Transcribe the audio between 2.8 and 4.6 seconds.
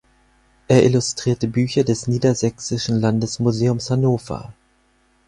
Landesmuseums Hannover.